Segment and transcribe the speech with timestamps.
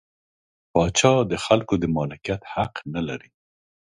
[0.71, 3.29] پاچا د خلکو د مالکیت حق نلري.